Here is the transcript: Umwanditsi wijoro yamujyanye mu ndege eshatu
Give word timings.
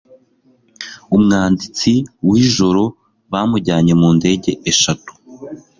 Umwanditsi 1.15 1.91
wijoro 2.29 2.83
yamujyanye 3.31 3.93
mu 4.01 4.09
ndege 4.17 4.51
eshatu 4.71 5.11